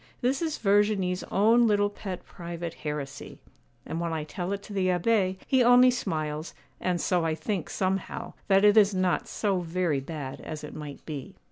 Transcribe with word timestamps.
This 0.21 0.41
is 0.41 0.57
Verginie's 0.57 1.21
own 1.29 1.67
little 1.67 1.91
pet 1.91 2.25
private 2.25 2.73
heresy, 2.73 3.39
and 3.85 3.99
when 4.01 4.11
I 4.11 4.23
tell 4.23 4.51
it 4.51 4.63
to 4.63 4.73
the 4.73 4.87
Abbé, 4.87 5.37
he 5.45 5.63
only 5.63 5.91
smiles; 5.91 6.55
and 6.79 6.99
so 6.99 7.23
I 7.23 7.35
think, 7.35 7.69
somehow, 7.69 8.33
that 8.47 8.65
it 8.65 8.77
is 8.77 8.95
not 8.95 9.27
so 9.27 9.59
very 9.59 9.99
bad 9.99 10.41
as 10.41 10.63
it 10.63 10.73
might 10.73 11.05
be. 11.05 11.35